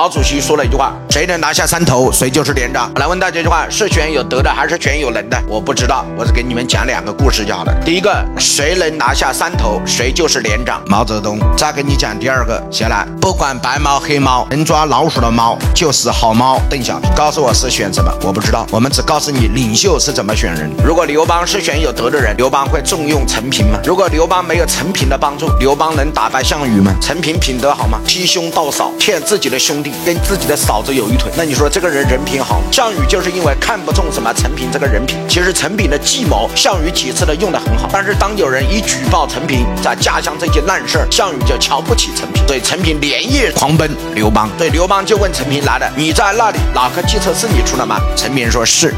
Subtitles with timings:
[0.00, 2.90] 毛主席说了一句话：谁能拿下山头，谁就是连长。
[2.94, 5.38] 来问大家一句话：是选有德的，还是选有能的？
[5.46, 7.74] 我不知道，我是给你们讲两个故事就好了。
[7.84, 10.82] 第一个，谁能拿下山头，谁就是连长。
[10.86, 11.38] 毛泽东。
[11.54, 16.58] 再给你讲第二个，先来，不管白猫黑猫，能抓老鼠的猫就是好猫。
[16.70, 18.10] 邓小平，告诉我是选什么？
[18.22, 18.66] 我不知道。
[18.70, 20.70] 我们只告诉你，领袖是怎么选人。
[20.82, 23.78] 如果刘邦是选有德的人，刘邦会重用陈平吗？
[23.84, 26.90] 如果刘邦没有陈平的帮助，刘邦能打败项羽吗？
[27.02, 28.00] 陈平品德好吗？
[28.06, 31.30] 欺兄盗嫂，骗自己的兄弟，跟自己的嫂子有一腿。
[31.36, 32.60] 那你说这个人人品好？
[32.70, 35.18] 项羽就是因为看不中什么陈平这个人品。
[35.28, 37.88] 其实陈平的计谋，项羽几次的用的很好。
[37.92, 44.48] 但是当有人一举报陈平在家乡这些烂事儿，项羽就瞧不起陈平，所以陈平连夜狂奔刘邦。
[44.56, 48.00] 对刘邦就问陈平来了，你在那里哪个计策是你出的吗？
[48.16, 48.94] 陈平说是。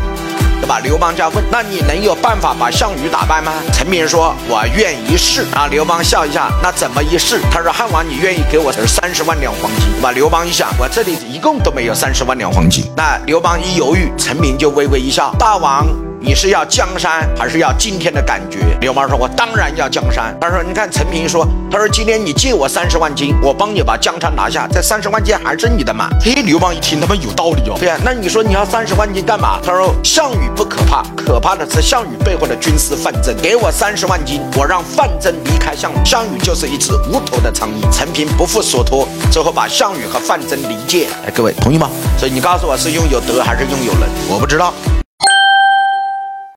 [0.62, 0.78] 对吧？
[0.78, 3.52] 刘邦就要问，那你能有办法把项羽打败吗？
[3.72, 7.40] 陈平说：“我愿一试。”啊，刘邦笑一下，那怎么一试？
[7.50, 10.12] 他说：“汉王，你愿意给我三十万两黄金？”对吧？
[10.12, 12.84] 刘邦一想，我这里一共都没有三十万两黄金。
[12.96, 15.84] 那刘邦一犹豫，陈平就微微一笑：“大王。”
[16.24, 18.60] 你是要江山还是要今天的感觉？
[18.80, 27.76] 刘邦说：“我当然要江山。”他说：“你看陈平说，他说今天你借我三十万金，我帮你把江山拿下，这三十万金还是你的嘛？”嘿，刘邦一听，他妈有道理哦。
[27.76, 29.58] 对啊，那你说你要三十万金干嘛？
[29.64, 33.34] 他说：“项羽不可怕，可怕的是项羽背后的军师范增。
[33.42, 41.08] 给我三十万金，我让范增离开项羽，项羽就是一只无头的苍蝇。”陈平不负所托，最后把项羽和范增离间。
[41.26, 41.90] 哎，各位同意吗？
[42.16, 44.08] 所以你告诉我是用有德还是用有能？
[44.30, 44.72] 我不知道。